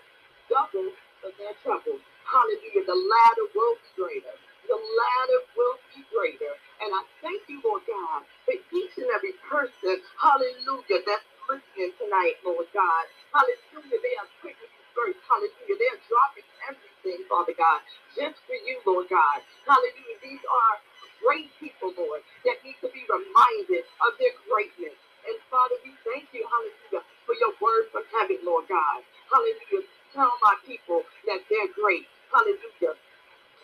Double 0.50 0.88
for 1.22 1.30
their 1.40 1.54
trouble. 1.64 1.98
Hallelujah. 2.26 2.84
The 2.86 2.98
latter 2.98 3.46
will 3.54 3.76
be 3.80 3.90
greater. 3.96 4.36
The 4.68 4.78
latter 4.78 5.40
will 5.56 5.78
be 5.94 6.02
greater. 6.12 6.52
And 6.82 6.90
I 6.92 7.02
thank 7.22 7.42
you, 7.48 7.60
Lord 7.64 7.84
God, 7.88 8.24
for 8.46 8.54
each 8.56 8.94
and 8.98 9.08
every 9.14 9.36
person, 9.46 10.00
hallelujah, 10.18 11.00
that's 11.06 11.26
listening 11.48 11.92
tonight, 12.00 12.36
Lord 12.44 12.68
God. 12.74 13.04
Hallelujah. 13.32 14.00
They 14.02 14.16
are 14.20 14.30
quickly 14.42 14.68
first. 14.96 15.20
Hallelujah. 15.28 15.76
They 15.78 15.90
are 15.92 16.02
dropping 16.08 16.48
everything, 16.68 17.20
Father 17.30 17.56
God, 17.56 17.80
just 18.16 18.38
for 18.48 18.58
you, 18.58 18.78
Lord 18.86 19.08
God. 19.10 19.40
Hallelujah. 19.68 20.18
These 20.22 20.44
are 20.46 20.74
great 21.24 21.50
people, 21.60 21.94
Lord, 21.96 22.22
that 22.48 22.60
need 22.64 22.78
to 22.84 22.90
be 22.92 23.04
reminded 23.08 23.84
of 24.04 24.12
their 24.20 24.34
greatness. 24.48 24.96
And 25.26 25.36
Father, 25.50 25.76
we 25.84 25.92
thank 26.06 26.28
you, 26.32 26.44
hallelujah, 26.48 27.04
for 27.26 27.34
your 27.38 27.54
word 27.60 27.90
from 27.92 28.04
heaven, 28.14 28.40
Lord 28.44 28.66
God. 28.68 29.02
Hallelujah. 29.30 29.86
Tell 30.14 30.32
my 30.42 30.56
people 30.66 31.02
that 31.26 31.40
they're 31.50 31.72
great. 31.74 32.06
Hallelujah. 32.32 32.94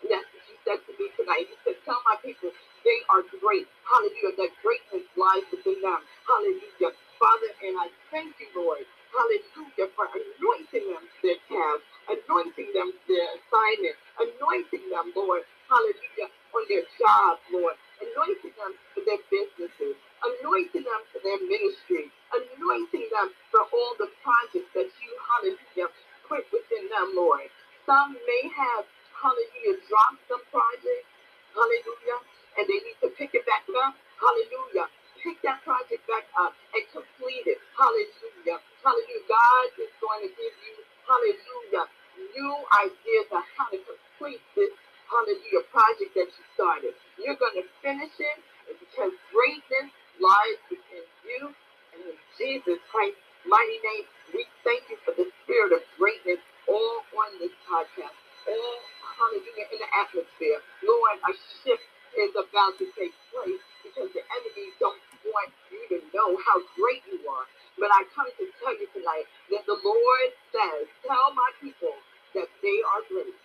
That's 0.04 0.28
what 0.30 0.44
you 0.48 0.56
said 0.64 0.80
to 0.86 0.92
me 1.00 1.06
tonight. 1.16 1.46
You 1.50 1.58
said, 1.64 1.78
Tell 1.84 2.00
my 2.06 2.16
people 2.22 2.52
they 2.86 2.98
are 3.10 3.24
great. 3.42 3.66
Hallelujah. 3.88 4.34
That 4.38 4.52
greatness 4.62 5.06
lies 5.18 5.46
within 5.50 5.80
them. 5.82 6.00
Hallelujah. 6.28 6.92
Father, 7.18 7.50
and 7.66 7.74
I 7.80 7.88
thank 8.14 8.36
you, 8.38 8.48
Lord. 8.54 8.84
Hallelujah. 9.10 9.88
For 9.98 10.06
anointing 10.12 10.86
them 10.92 11.04
to 11.04 11.18
their 11.24 11.40
task, 11.50 11.82
anointing 12.08 12.70
them 12.76 12.90
to 12.94 13.10
their 13.10 13.30
assignment, 13.40 13.96
anointing 14.22 14.86
them, 14.92 15.06
Lord. 15.16 15.42
Hallelujah. 15.66 16.30
On 16.54 16.62
their 16.70 16.86
jobs, 17.00 17.42
Lord. 17.50 17.74
Anointing 18.00 18.54
them 18.54 18.72
for 18.94 19.02
their 19.04 19.22
businesses. 19.32 19.96
Anointing 20.22 20.84
them 20.86 21.02
for 21.10 21.20
their 21.26 21.40
ministry. 21.42 22.08
Anointing 22.32 23.08
them 23.10 23.28
for 23.50 23.66
all 23.74 23.94
the 23.98 24.08
projects 24.22 24.70
that 24.78 24.88
you, 25.02 25.10
hallelujah, 25.20 25.90
put 26.28 26.44
within 26.54 26.86
them, 26.92 27.16
Lord. 27.18 27.48
Some 27.86 28.14
may 28.26 28.44
have, 28.54 28.86
hallelujah, 29.16 29.78
dropped 29.88 30.22
some 30.28 30.42
projects. 30.52 31.08
Hallelujah. 31.54 32.20
And 32.58 32.64
they 32.68 32.80
need 32.84 32.98
to 33.04 33.10
pick 33.16 33.34
it 33.34 33.44
back 33.46 33.66
up. 33.84 33.94
Hallelujah. 34.20 34.88
Pick 35.22 35.42
that 35.44 35.62
project 35.64 36.04
back 36.08 36.26
up 36.38 36.54
and 36.74 36.84
complete 36.92 37.46
it. 37.46 37.58
Hallelujah. 37.80 38.60
Hallelujah. 38.84 39.24
God 39.24 39.68
is 39.80 39.92
going 40.04 40.20
to 40.28 40.30
give 40.36 40.56
you, 40.68 40.76
hallelujah, 41.08 41.88
new 42.36 42.54
ideas 42.76 43.28
on 43.32 43.44
how 43.56 43.72
to 43.72 43.80
complete 43.80 44.44
this, 44.52 44.68
hallelujah, 45.08 45.64
project 45.72 46.12
that 46.12 46.28
you 46.28 46.44
started. 46.52 46.92
You're 47.16 47.40
going 47.40 47.56
to 47.56 47.66
finish 47.80 48.12
it 48.20 48.38
because 48.68 49.16
greatness 49.32 49.88
lies 50.20 50.60
within 50.68 51.08
you. 51.24 51.56
And 51.96 52.04
in 52.04 52.16
Jesus 52.36 52.76
Christ's 52.92 53.24
mighty 53.48 53.80
name, 53.80 54.04
we 54.36 54.44
thank 54.60 54.84
you 54.92 55.00
for 55.08 55.16
the 55.16 55.32
spirit 55.44 55.72
of 55.72 55.80
greatness 55.96 56.44
all 56.68 57.00
on 57.16 57.30
this 57.40 57.54
podcast, 57.64 58.12
all, 58.44 58.78
hallelujah, 59.16 59.68
in 59.72 59.78
the 59.80 59.90
atmosphere. 59.96 60.60
Lord, 60.84 61.16
a 61.24 61.32
shift 61.64 61.86
is 62.20 62.32
about 62.36 62.76
to 62.76 62.86
take 62.92 63.16
place 63.32 63.64
because 63.82 64.12
the 64.12 64.20
enemy 64.20 64.68
don't 64.76 65.00
want 65.32 65.50
you 65.72 65.80
to 65.96 65.98
know 66.12 66.36
how 66.44 66.60
great 66.76 67.02
you 67.08 67.24
are. 67.24 67.48
But 67.80 67.90
I 67.92 68.04
come 68.14 68.28
to 68.28 68.44
tell 68.60 68.74
you 68.76 68.88
tonight 68.94 69.26
that 69.50 69.64
the 69.66 69.78
Lord 69.82 70.30
says, 70.52 70.86
tell 71.08 71.34
my 71.34 71.50
people 71.60 71.96
that 72.36 72.48
they 72.62 72.78
are 72.84 73.02
great. 73.08 73.36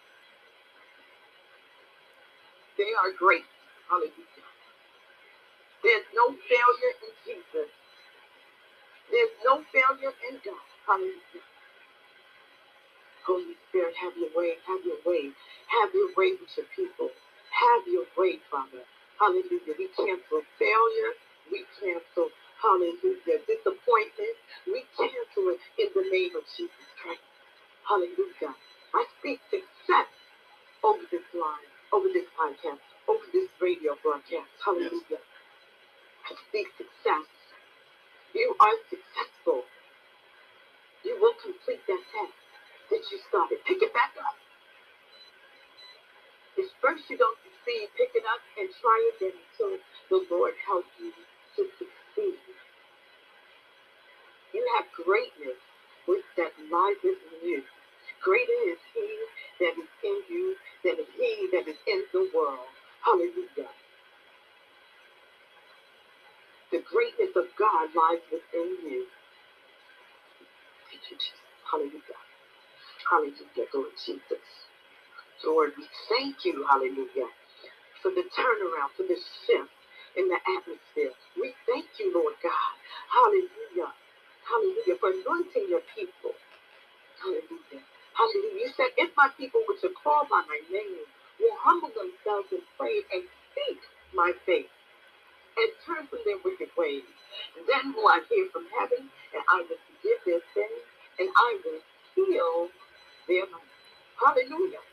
They 2.78 2.91
are 3.00 3.12
great. 3.17 3.48
Hallelujah. 3.89 4.48
There's 5.84 6.08
no 6.15 6.34
failure 6.50 6.93
in 7.06 7.13
Jesus. 7.26 7.69
There's 9.12 9.36
no 9.45 9.63
failure 9.74 10.13
in 10.30 10.36
God. 10.45 10.65
Hallelujah. 10.88 11.45
Holy 13.26 13.56
Spirit, 13.69 13.95
have 14.02 14.13
your 14.17 14.32
way, 14.36 14.56
have 14.67 14.82
your 14.86 15.00
way, 15.06 15.32
have 15.69 15.89
your 15.93 16.10
way 16.17 16.38
with 16.39 16.52
your 16.58 16.67
people. 16.76 17.10
Have 17.52 17.84
your 17.88 18.06
way, 18.17 18.39
Father. 18.52 18.84
Hallelujah. 19.19 19.76
We 19.78 19.88
cancel 19.98 20.43
failure. 20.60 21.12
We 21.52 21.65
cancel, 21.82 22.30
hallelujah, 22.62 23.39
disappointment. 23.48 24.38
We 24.68 24.84
cancel 24.96 25.54
it 25.54 25.62
in 25.80 25.89
the 25.96 26.06
name 26.12 26.34
of 26.36 26.44
Jesus 26.56 26.88
Christ. 27.02 27.26
Hallelujah. 27.88 28.56
I 28.94 29.02
speak 29.20 29.39
success 29.52 30.10
over 30.84 31.04
this 31.12 31.26
line, 31.34 31.70
over 31.94 32.08
this 32.13 32.28
podcast, 32.38 32.82
over 33.08 33.26
this 33.34 33.50
radio 33.62 33.98
broadcast. 34.02 34.50
Hallelujah. 34.63 35.22
I 36.26 36.32
speak 36.50 36.68
success. 36.78 37.28
You 38.34 38.56
are 38.60 38.78
successful. 38.89 39.63
You 41.04 41.18
will 41.22 41.36
complete 41.38 41.86
that 41.88 42.02
task 42.12 42.36
that 42.89 43.04
you 43.12 43.18
started. 43.30 43.62
Pick 43.65 43.82
it 43.82 43.94
back 43.94 44.13
up. 44.18 44.36
It's 46.58 46.72
first 46.82 47.04
you 47.10 47.18
don't 47.18 47.38
succeed, 47.44 47.91
pick 48.00 48.15
it 48.15 48.24
up 48.26 48.41
and 48.58 48.70
try 48.80 48.98
again 49.15 49.36
until 49.36 49.78
the 50.10 50.20
Lord 50.32 50.56
helps 50.65 50.89
you 51.00 51.12
to 51.12 51.62
succeed. 51.62 52.05
You 52.17 52.58
have 54.78 54.86
greatness 55.06 55.60
with 56.08 56.23
that 56.38 56.51
lies 56.71 56.97
within 57.04 57.39
you. 57.43 57.63
Greater 58.23 58.60
is 58.71 58.80
he 58.93 59.08
that 59.62 59.75
is 59.78 59.89
in 60.04 60.17
you 60.30 60.56
than 60.84 60.95
is 60.99 61.10
he 61.17 61.49
that 61.54 61.67
is 61.67 61.78
in 61.88 62.04
the 62.13 62.30
world. 62.36 62.67
Hallelujah. 63.06 63.71
The 66.71 66.82
greatness 66.91 67.36
of 67.36 67.45
God 67.60 67.89
lies 67.95 68.23
within 68.32 68.78
you. 68.84 69.08
Thank 70.89 71.04
you, 71.12 71.17
Jesus. 71.17 71.45
Hallelujah. 71.71 72.21
Hallelujah. 73.10 73.67
Lord 73.73 73.93
Jesus. 74.06 74.63
Lord, 75.45 75.73
we 75.78 75.86
thank 76.10 76.45
you, 76.45 76.65
hallelujah, 76.69 77.30
for 78.01 78.12
the 78.12 78.23
turnaround, 78.38 78.91
for 78.97 79.04
the 79.04 79.17
shift 79.47 79.71
in 80.17 80.30
the 80.30 80.39
atmosphere. 80.58 81.12
We 81.39 81.54
thank 81.67 81.86
you, 81.99 82.13
Lord 82.13 82.36
God, 82.43 82.73
hallelujah, 83.12 83.91
hallelujah, 84.47 84.97
for 84.99 85.12
anointing 85.12 85.67
your 85.69 85.82
people. 85.95 86.32
Hallelujah. 87.21 87.84
Hallelujah. 88.15 88.58
You 88.67 88.69
said, 88.78 88.91
if 88.97 89.12
my 89.17 89.30
people 89.38 89.62
which 89.67 89.84
are 89.86 89.95
called 90.04 90.30
by 90.30 90.43
my 90.47 90.62
name 90.71 91.06
will 91.39 91.58
humble 91.60 91.89
themselves 91.91 92.49
and 92.51 92.63
pray 92.78 93.04
and 93.13 93.23
seek 93.56 93.80
my 94.15 94.34
face 94.45 94.71
and 95.58 95.69
turn 95.86 96.08
from 96.08 96.19
their 96.25 96.39
wicked 96.43 96.69
ways, 96.78 97.06
then 97.67 97.93
will 97.95 98.08
I 98.10 98.21
hear 98.30 98.47
from 98.54 98.67
heaven 98.80 99.10
and 99.36 99.43
I 99.49 99.65
will 99.67 99.80
forgive 99.80 100.19
their 100.25 100.43
sins 100.56 100.84
and 101.19 101.30
I 101.36 101.60
will 101.65 101.82
heal 102.15 102.69
their 103.28 103.45
land. 103.47 103.71
Hallelujah. 104.19 104.84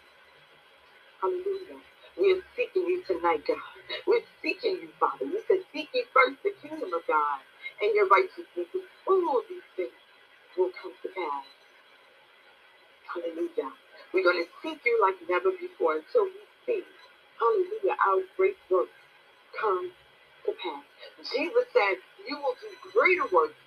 Hallelujah. 1.20 1.80
We 2.18 2.32
are 2.34 2.42
seeking 2.56 2.84
you 2.86 3.02
tonight, 3.06 3.42
God. 3.46 3.71
We're 4.06 4.22
seeking 4.42 4.80
you, 4.82 4.90
Father. 5.00 5.26
You 5.26 5.42
said, 5.48 5.58
seek 5.72 5.88
ye 5.94 6.04
first 6.14 6.42
the 6.44 6.52
kingdom 6.62 6.92
of 6.94 7.02
God 7.08 7.40
and 7.82 7.94
your 7.94 8.08
righteousness, 8.08 8.68
and 8.74 8.84
all 9.08 9.42
these 9.48 9.66
things 9.76 9.92
will 10.56 10.70
come 10.82 10.92
to 11.02 11.08
pass. 11.10 11.46
Hallelujah. 13.08 13.72
We're 14.14 14.24
going 14.24 14.44
to 14.44 14.50
seek 14.62 14.80
you 14.86 14.98
like 15.02 15.16
never 15.28 15.50
before 15.52 15.96
until 15.96 16.26
we 16.26 16.42
see, 16.66 16.82
hallelujah, 17.40 17.96
our 18.08 18.22
great 18.36 18.56
work 18.70 18.88
come 19.60 19.92
to 20.46 20.52
pass. 20.52 20.84
Jesus 21.32 21.66
said, 21.72 21.98
You 22.28 22.36
will 22.38 22.56
do 22.60 22.70
greater 22.92 23.26
works 23.32 23.58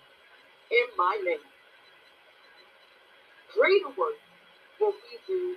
in 0.72 0.88
my 0.98 1.20
name. 1.26 1.46
Greater 3.56 3.90
works 3.98 4.24
will 4.80 4.94
we 4.94 5.18
do 5.28 5.56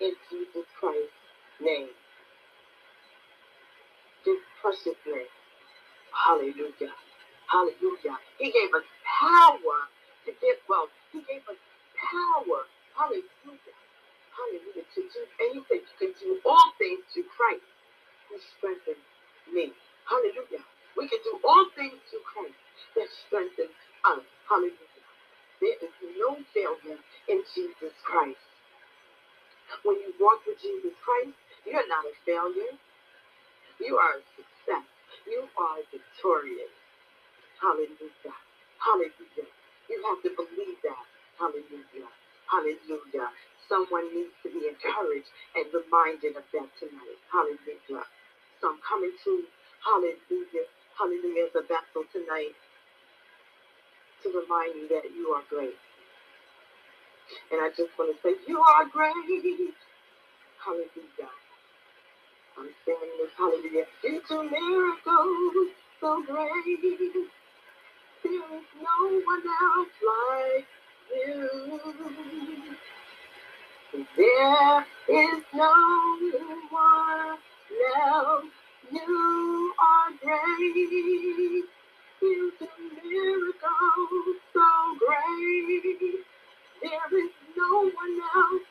in 0.00 0.12
Jesus 0.30 0.66
Christ 0.80 1.12
name 1.60 1.90
defensively. 4.28 5.24
Hallelujah. 6.12 6.94
Hallelujah. 7.48 8.16
He 8.38 8.52
gave 8.52 8.72
us 8.74 8.86
power 9.04 9.78
to 10.26 10.30
get 10.40 10.58
well. 10.68 10.88
He 11.12 11.20
gave 11.24 11.44
us 11.48 11.60
power. 11.96 12.62
Hallelujah. 12.96 13.76
Hallelujah. 14.36 14.84
To 14.94 15.00
do 15.02 15.22
anything. 15.50 15.82
You 15.84 15.96
can 15.98 16.12
do 16.20 16.40
all 16.46 16.68
things 16.78 17.02
to 17.14 17.22
Christ 17.36 17.66
who 18.28 18.36
strengthens 18.58 19.02
me. 19.52 19.72
Hallelujah. 20.08 20.64
We 20.96 21.08
can 21.08 21.20
do 21.24 21.40
all 21.44 21.66
things 21.76 21.98
to 22.12 22.18
Christ 22.24 22.58
that 22.96 23.08
strengthens 23.26 23.74
us. 24.06 24.24
Hallelujah. 24.48 25.04
There 25.60 25.78
is 25.82 25.94
no 26.18 26.36
failure 26.54 27.00
in 27.28 27.42
Jesus 27.54 27.94
Christ. 28.04 28.40
When 29.84 29.96
you 30.00 30.14
walk 30.20 30.42
with 30.46 30.60
Jesus 30.62 30.94
Christ, 31.04 31.36
you're 31.66 31.88
not 31.88 32.04
a 32.06 32.14
failure. 32.26 32.74
You 33.88 33.96
are 33.96 34.20
a 34.20 34.24
success. 34.36 34.84
You 35.24 35.48
are 35.56 35.80
victorious. 35.88 36.74
Hallelujah. 37.60 38.36
Hallelujah. 38.80 39.48
You 39.90 39.96
have 40.08 40.20
to 40.24 40.30
believe 40.36 40.78
that. 40.84 41.04
Hallelujah. 41.40 42.10
Hallelujah. 42.50 43.28
Someone 43.68 44.08
needs 44.14 44.34
to 44.44 44.48
be 44.52 44.68
encouraged 44.68 45.30
and 45.56 45.66
reminded 45.72 46.36
of 46.36 46.44
that 46.52 46.70
tonight. 46.78 47.20
Hallelujah. 47.32 48.04
So 48.60 48.64
I'm 48.70 48.80
coming 48.84 49.12
to 49.24 49.32
hallelujah. 49.84 50.66
Hallelujah 50.98 51.44
as 51.48 51.56
a 51.56 51.64
vessel 51.66 52.04
tonight 52.12 52.56
to 54.24 54.28
remind 54.30 54.76
you 54.76 54.88
that 54.90 55.04
you 55.16 55.30
are 55.34 55.44
great. 55.50 55.76
And 57.52 57.60
I 57.62 57.70
just 57.76 57.92
want 57.98 58.14
to 58.14 58.16
say, 58.22 58.36
you 58.48 58.60
are 58.60 58.86
great. 58.86 59.14
Hallelujah. 60.64 61.32
I'm 62.58 62.70
singing 62.84 63.10
this 63.18 63.30
hallelujah. 63.38 63.86
You 64.04 64.22
do 64.28 64.50
miracles 64.50 65.70
so 66.00 66.22
great. 66.26 67.12
There 68.24 68.32
is 68.32 68.64
no 68.82 69.22
one 69.24 69.44
else 69.62 69.88
like 70.08 70.66
you. 71.14 72.76
There 74.16 74.86
is 75.08 75.44
no 75.54 75.74
one 76.70 77.38
else. 78.06 78.44
You 78.92 79.72
are 79.80 80.10
great. 80.22 80.76
You 82.22 82.52
do 82.58 82.68
miracles 83.04 84.36
so 84.54 84.96
great. 85.00 86.24
There 86.82 87.18
is 87.20 87.32
no 87.56 87.82
one 87.82 88.20
else 88.36 88.62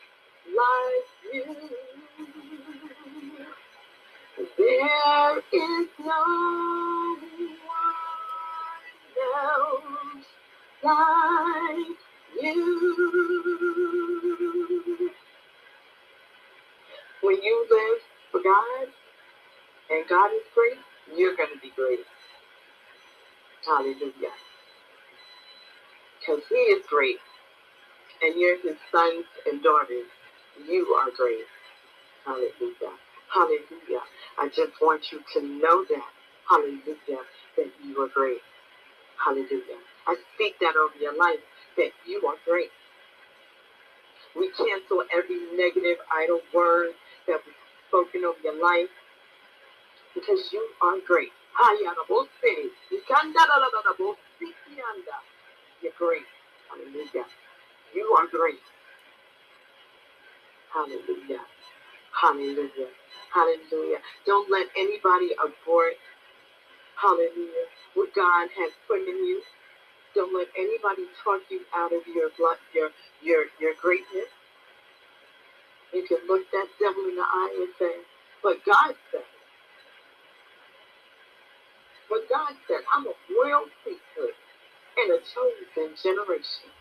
like 0.47 1.35
you. 1.35 1.96
There 4.37 5.37
is 5.39 5.87
no 5.99 6.23
one 7.17 7.19
else 9.35 10.25
like 10.83 11.97
you. 12.43 12.71
When 17.23 17.35
you 17.41 17.67
live 17.71 18.01
for 18.31 18.41
God 18.43 18.87
and 19.89 20.07
God 20.07 20.31
is 20.33 20.43
great, 20.53 20.77
you're 21.17 21.35
going 21.35 21.49
to 21.55 21.59
be 21.61 21.71
great. 21.75 21.99
Hallelujah. 23.65 24.35
Because 26.19 26.43
He 26.49 26.55
is 26.55 26.85
great 26.87 27.17
and 28.21 28.39
you're 28.39 28.59
His 28.61 28.77
sons 28.91 29.25
and 29.51 29.63
daughters. 29.63 30.07
You 30.67 30.85
are 30.95 31.11
great. 31.17 31.45
Hallelujah. 32.25 32.97
Hallelujah. 33.33 34.03
I 34.39 34.47
just 34.49 34.73
want 34.81 35.03
you 35.11 35.21
to 35.35 35.41
know 35.41 35.85
that. 35.89 36.05
Hallelujah. 36.49 37.23
That 37.57 37.67
you 37.83 38.01
are 38.01 38.09
great. 38.13 38.39
Hallelujah. 39.23 39.79
I 40.07 40.15
speak 40.35 40.55
that 40.61 40.75
over 40.77 40.95
your 41.01 41.17
life 41.17 41.39
that 41.77 41.91
you 42.07 42.23
are 42.27 42.35
great. 42.45 42.71
We 44.35 44.49
cancel 44.57 45.03
every 45.13 45.39
negative 45.57 45.97
idle 46.13 46.41
word 46.53 46.91
that 47.27 47.39
was 47.45 47.55
spoken 47.89 48.25
over 48.25 48.37
your 48.43 48.61
life 48.61 48.89
because 50.15 50.39
you 50.53 50.67
are 50.81 50.97
great. 51.07 51.31
You're 55.81 55.93
great. 55.97 56.23
Hallelujah. 56.69 57.25
You 57.95 58.15
are 58.19 58.27
great. 58.27 58.59
Hallelujah. 60.73 61.41
Hallelujah. 62.21 62.89
Hallelujah. 63.33 63.99
Don't 64.25 64.49
let 64.51 64.67
anybody 64.77 65.31
abort, 65.43 65.95
hallelujah, 67.01 67.67
what 67.95 68.13
God 68.15 68.49
has 68.57 68.71
put 68.87 69.01
in 69.01 69.25
you. 69.25 69.41
Don't 70.15 70.33
let 70.35 70.47
anybody 70.57 71.05
talk 71.23 71.41
you 71.49 71.61
out 71.75 71.93
of 71.93 72.01
your 72.07 72.29
blood, 72.37 72.57
your 72.73 72.91
your 73.23 73.45
your 73.61 73.73
greatness. 73.81 74.29
You 75.93 76.03
can 76.07 76.19
look 76.27 76.43
that 76.51 76.67
devil 76.79 77.03
in 77.09 77.15
the 77.15 77.23
eye 77.23 77.55
and 77.61 77.69
say, 77.79 77.95
but 78.43 78.57
God 78.65 78.95
said, 79.11 79.25
but 82.09 82.29
God 82.29 82.53
said, 82.67 82.81
I'm 82.93 83.07
a 83.07 83.13
royal 83.33 83.65
priesthood 83.83 84.35
and 84.97 85.11
a 85.13 85.19
chosen 85.23 85.95
generation. 86.03 86.71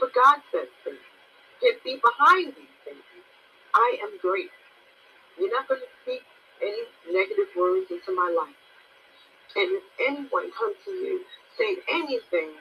But 0.00 0.14
God 0.14 0.38
said, 0.52 0.68
get 1.62 1.84
thee 1.84 2.00
behind 2.02 2.54
these 2.56 2.76
things. 2.84 3.09
I 3.74 3.98
am 4.04 4.18
great. 4.22 4.50
You're 5.38 5.52
not 5.52 5.68
going 5.68 5.80
to 5.80 5.92
speak 6.02 6.22
any 6.62 6.84
negative 7.12 7.50
words 7.56 7.86
into 7.90 8.12
my 8.14 8.28
life. 8.32 8.56
And 9.56 9.68
if 9.80 9.84
anyone 10.00 10.50
comes 10.54 10.76
to 10.86 10.92
you 10.92 11.22
saying 11.58 11.78
anything 11.92 12.54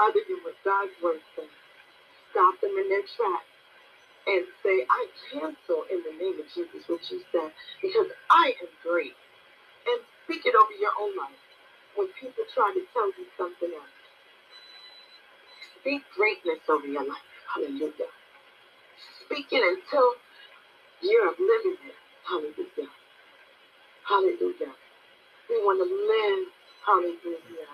other 0.00 0.22
than 0.28 0.38
what 0.44 0.56
God's 0.64 0.94
word 1.02 1.20
says, 1.36 1.50
stop 2.32 2.60
them 2.60 2.74
in 2.78 2.88
their 2.88 3.06
tracks 3.16 3.52
and 4.26 4.44
say, 4.62 4.86
I 4.88 5.02
cancel 5.32 5.84
in 5.90 6.02
the 6.04 6.14
name 6.18 6.40
of 6.40 6.46
Jesus 6.54 6.82
what 6.88 7.00
you 7.10 7.20
said 7.32 7.50
because 7.82 8.08
I 8.30 8.54
am 8.62 8.70
great. 8.82 9.16
And 9.86 10.00
speak 10.24 10.46
it 10.46 10.54
over 10.56 10.74
your 10.80 10.92
own 11.00 11.16
life 11.16 11.42
when 11.96 12.08
people 12.20 12.44
try 12.54 12.72
to 12.74 12.82
tell 12.92 13.08
you 13.08 13.26
something 13.38 13.72
else. 13.74 13.96
Speak 15.80 16.02
greatness 16.16 16.60
over 16.68 16.86
your 16.86 17.04
life. 17.06 17.28
Hallelujah. 17.54 18.10
Speak 19.26 19.46
it 19.52 19.62
until 19.62 20.14
you're 21.02 21.30
living 21.38 21.78
it. 21.86 21.96
Hallelujah. 22.28 22.90
Hallelujah. 24.08 24.74
We 25.50 25.56
want 25.60 25.78
to 25.84 25.88
live, 25.88 26.48
hallelujah, 26.88 27.68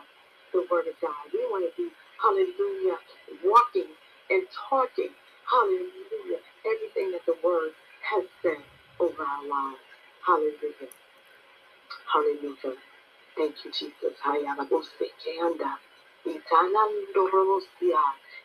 the 0.53 0.67
word 0.71 0.89
of 0.91 0.97
God. 1.03 1.31
We 1.33 1.41
want 1.55 1.67
to 1.71 1.73
be, 1.79 1.91
hallelujah, 2.19 2.99
walking 3.47 3.91
and 4.31 4.43
talking, 4.71 5.15
hallelujah, 5.47 6.43
everything 6.67 7.13
that 7.15 7.23
the 7.31 7.37
word 7.47 7.73
has 8.11 8.25
said 8.43 8.59
over 9.01 9.23
our 9.23 9.45
lives. 9.47 9.83
Hallelujah. 10.27 10.91
Hallelujah. 12.13 12.77
Thank 13.37 13.55
you, 13.65 13.71
Jesus. 13.73 14.15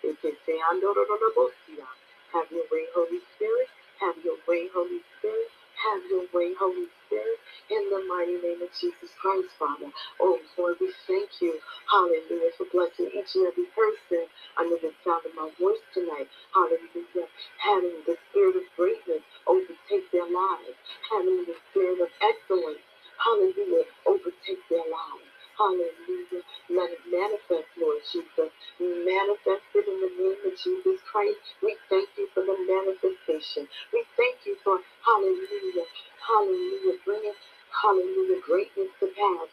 Ikeseandororobosia. 0.06 1.88
Have 2.36 2.52
your 2.52 2.68
way, 2.72 2.86
Holy 2.94 3.22
Spirit. 3.36 3.70
Have 4.04 4.20
your 4.28 4.38
way, 4.48 4.68
Holy 4.76 5.00
Spirit. 5.20 5.50
Have 5.80 6.04
your 6.12 6.28
way, 6.36 6.52
Holy 6.60 6.88
Spirit, 7.08 7.40
in 7.72 7.84
the 7.92 8.04
mighty 8.12 8.36
name 8.44 8.62
of 8.62 8.70
Jesus 8.82 9.12
Christ, 9.22 9.50
Father. 9.60 9.92
Oh, 10.20 10.40
Lord, 10.58 10.78
we 10.82 10.92
thank 11.08 11.30
you, 11.42 11.60
hallelujah, 11.92 12.52
for 12.58 12.68
blessing 12.74 13.12
each 13.16 13.36
and 13.36 13.48
every 13.48 13.68
person 13.76 14.28
under 14.60 14.78
the 14.82 14.92
sound 15.06 15.24
of 15.26 15.36
my 15.36 15.50
voice 15.60 15.84
tonight. 15.94 16.28
Hallelujah. 16.54 17.28
Having 17.64 18.04
the 18.08 18.18
spirit 18.32 18.58
of 18.58 18.68
greatness 18.76 19.24
overtake 19.48 20.12
their 20.12 20.28
lives, 20.28 20.76
having 21.12 21.46
the 21.48 21.56
spirit 21.72 22.02
of 22.04 22.12
excellence, 22.24 22.84
hallelujah, 23.24 23.86
overtake 24.08 24.64
their 24.70 24.88
lives. 24.88 25.35
Hallelujah. 25.58 26.44
Let 26.70 26.92
it 26.92 27.04
manifest, 27.12 27.70
Lord 27.80 28.00
Jesus. 28.12 28.52
Manifest 28.80 29.68
it 29.76 29.86
in 29.88 29.98
the 30.02 30.12
name 30.16 30.42
of 30.48 30.54
Jesus 30.58 31.00
Christ. 31.12 31.40
We 31.64 31.76
thank 31.90 32.10
you 32.18 32.28
for 32.34 32.44
the 32.44 32.56
manifestation. 32.66 33.68
We 33.94 34.04
thank 34.18 34.46
you 34.48 34.58
for, 34.64 34.80
hallelujah, 35.04 35.88
hallelujah, 36.24 36.98
bringing, 37.06 37.38
hallelujah, 37.72 38.42
greatness 38.46 38.92
to 39.02 39.08
pass. 39.14 39.50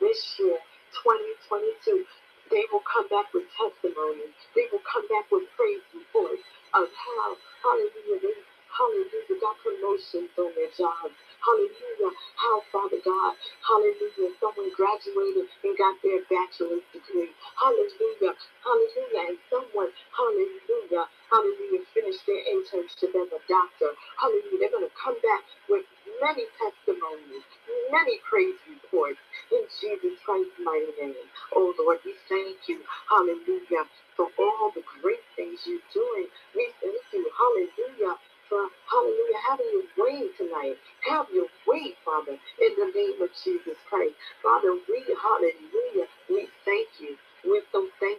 This 0.00 0.20
year, 0.40 0.58
2022, 1.04 2.04
they 2.50 2.64
will 2.72 2.84
come 2.86 3.08
back 3.08 3.32
with 3.34 3.44
testimonies. 3.54 4.34
They 4.56 4.66
will 4.72 4.84
come 4.86 5.04
back 5.08 5.28
with 5.32 5.48
praise 5.56 5.84
reports 5.92 6.44
of 6.74 6.88
how, 6.88 7.28
hallelujah, 7.64 8.20
they, 8.24 8.36
hallelujah, 8.72 9.36
got 9.40 9.56
promotions 9.60 10.32
on 10.38 10.52
their 10.56 10.72
jobs. 10.76 11.14
Hallelujah. 11.44 12.12
How, 12.36 12.56
Father 12.72 13.00
God, 13.04 13.34
hallelujah, 13.62 14.32
someone 14.40 14.70
graduated 14.74 15.46
and 15.64 15.74
got 15.78 15.96
their 16.02 16.22
bachelor's 16.30 16.86
degree. 16.92 17.30
Hallelujah. 17.58 18.34
Hallelujah. 18.64 19.22
And 19.34 19.38
someone, 19.50 19.90
hallelujah, 20.14 21.06
hallelujah, 21.30 21.82
finished 21.94 22.24
their 22.26 22.42
internship 22.50 23.12
as 23.14 23.30
a 23.34 23.40
doctor. 23.48 23.90
Hallelujah. 24.18 24.58
They're 24.60 24.74
going 24.74 24.88
to 24.88 24.96
come 24.98 25.18
back 25.22 25.44
with 25.70 25.86
many 26.22 26.46
testimonies, 26.58 27.46
many 27.92 28.18
praise 28.26 28.58
reports 28.68 29.20
in 29.52 29.62
Jesus 29.80 30.18
Christ's 30.24 30.58
mighty 30.62 30.92
name. 31.00 31.28
Oh 31.54 31.74
Lord, 31.78 32.00
we 32.04 32.14
thank 32.28 32.58
you. 32.68 32.82
Hallelujah. 33.10 33.86
For 34.16 34.26
all 34.40 34.72
the 34.74 34.82
great 35.02 35.22
things 35.36 35.60
you're 35.68 35.84
doing. 35.94 36.26
We 36.56 36.72
thank 36.82 37.02
you. 37.14 37.24
Hallelujah 37.36 38.14
having 39.48 39.66
your 39.72 39.88
way 39.96 40.28
tonight. 40.38 40.76
Have 41.08 41.26
your 41.32 41.48
way, 41.66 41.94
Father, 42.04 42.36
in 42.36 42.72
the 42.78 42.92
name 42.94 43.22
of 43.22 43.30
Jesus 43.44 43.78
Christ. 43.88 44.14
Father, 44.42 44.76
we 44.88 45.04
hallelujah, 45.16 46.08
we 46.30 46.48
thank 46.64 46.88
you. 47.00 47.16
We're 47.44 47.62
so 47.72 47.88
thankful. 48.00 48.17